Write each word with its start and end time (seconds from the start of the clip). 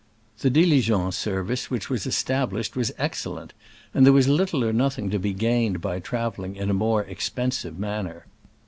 The 0.39 0.49
diligence 0.49 1.15
service 1.15 1.69
which 1.69 1.87
was 1.87 2.07
established 2.07 2.75
was 2.75 2.91
ex 2.97 3.23
cellent, 3.23 3.51
and 3.93 4.03
there 4.03 4.11
was 4.11 4.27
little 4.27 4.63
or 4.65 4.73
nothing 4.73 5.11
to 5.11 5.19
be 5.19 5.31
gained 5.31 5.79
by 5.79 5.99
traveling 5.99 6.55
in 6.55 6.71
a 6.71 6.73
more 6.73 7.03
expensive 7.03 7.77
manner. 7.77 8.25